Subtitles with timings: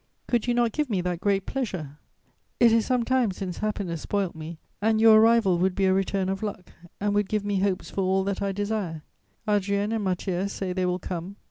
[0.27, 1.99] Could you not give me that great pleasure?
[2.59, 6.27] It is some time since happiness spoilt me, and your arrival would be a return
[6.27, 9.03] of luck and would give me hopes for all that I desire.
[9.47, 11.35] Adrien and Mathieu say they will come.